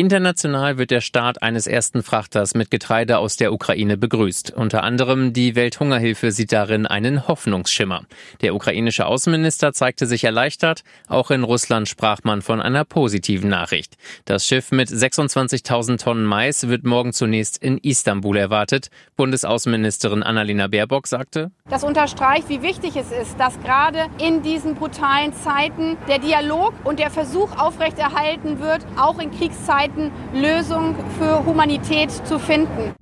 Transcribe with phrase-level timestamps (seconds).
[0.00, 4.50] International wird der Start eines ersten Frachters mit Getreide aus der Ukraine begrüßt.
[4.50, 8.04] Unter anderem die Welthungerhilfe sieht darin einen Hoffnungsschimmer.
[8.40, 10.84] Der ukrainische Außenminister zeigte sich erleichtert.
[11.06, 13.98] Auch in Russland sprach man von einer positiven Nachricht.
[14.24, 18.88] Das Schiff mit 26.000 Tonnen Mais wird morgen zunächst in Istanbul erwartet.
[19.16, 25.34] Bundesaußenministerin Annalena Baerbock sagte, Das unterstreicht, wie wichtig es ist, dass gerade in diesen brutalen
[25.34, 32.10] Zeiten der Dialog und der Versuch aufrechterhalten wird, auch in Kriegszeiten Möglichkeiten, Lösungen für Humanität
[32.10, 32.99] zu finden.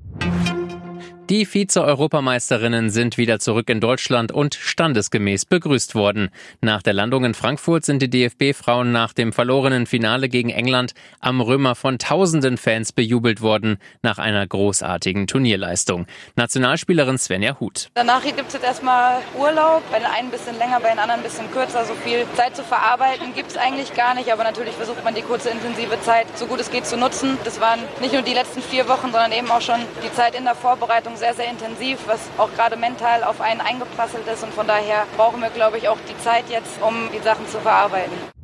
[1.31, 6.31] Die Vize-Europameisterinnen sind wieder zurück in Deutschland und standesgemäß begrüßt worden.
[6.63, 11.43] Nach der Landung in Frankfurt sind die DFB-Frauen nach dem verlorenen Finale gegen England am
[11.43, 16.07] Römer von tausenden Fans bejubelt worden nach einer großartigen Turnierleistung.
[16.37, 17.91] Nationalspielerin Svenja Huth.
[17.93, 21.21] Danach gibt es jetzt erstmal Urlaub, bei den einen ein bisschen länger, bei den anderen
[21.21, 21.85] ein bisschen kürzer.
[21.85, 25.21] So viel Zeit zu verarbeiten gibt es eigentlich gar nicht, aber natürlich versucht man die
[25.21, 27.37] kurze intensive Zeit so gut es geht zu nutzen.
[27.45, 30.45] Das waren nicht nur die letzten vier Wochen, sondern eben auch schon die Zeit in
[30.45, 34.43] der Vorbereitung sehr, sehr intensiv, was auch gerade mental auf einen eingeprasselt ist.
[34.43, 37.59] Und von daher brauchen wir, glaube ich, auch die Zeit jetzt, um die Sachen zu
[37.59, 38.38] verarbeiten.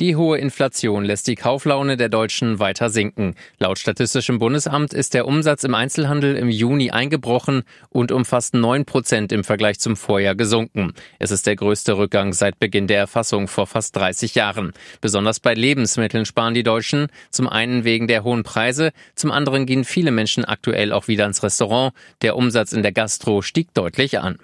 [0.00, 3.34] Die hohe Inflation lässt die Kauflaune der Deutschen weiter sinken.
[3.58, 8.86] Laut Statistischem Bundesamt ist der Umsatz im Einzelhandel im Juni eingebrochen und um fast 9
[8.86, 10.94] Prozent im Vergleich zum Vorjahr gesunken.
[11.18, 14.72] Es ist der größte Rückgang seit Beginn der Erfassung vor fast 30 Jahren.
[15.02, 19.84] Besonders bei Lebensmitteln sparen die Deutschen, zum einen wegen der hohen Preise, zum anderen gehen
[19.84, 21.92] viele Menschen aktuell auch wieder ins Restaurant.
[22.22, 24.38] Der Umsatz in der Gastro stieg deutlich an.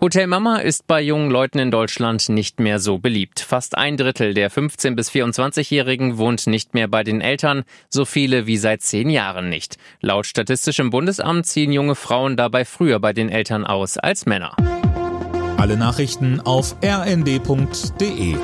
[0.00, 3.40] Hotel Mama ist bei jungen Leuten in Deutschland nicht mehr so beliebt.
[3.40, 8.46] Fast ein Drittel der 15- bis 24-Jährigen wohnt nicht mehr bei den Eltern, so viele
[8.46, 9.76] wie seit zehn Jahren nicht.
[10.00, 14.54] Laut Statistischem Bundesamt ziehen junge Frauen dabei früher bei den Eltern aus als Männer.
[15.56, 18.36] Alle Nachrichten auf rnd.de